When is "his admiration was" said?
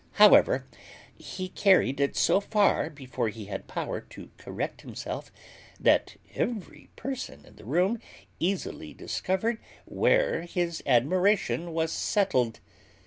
10.41-11.91